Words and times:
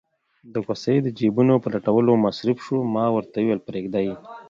د 0.53 0.55
کوسۍ 0.65 0.97
د 1.03 1.07
جېبونو 1.19 1.53
په 1.63 1.67
لټولو 1.73 2.11
مصروف 2.25 2.57
شو، 2.65 2.77
ما 2.95 3.05
ورته 3.15 3.37
وویل: 3.39 3.59
پرېږده 3.67 3.99
یې. 4.07 4.15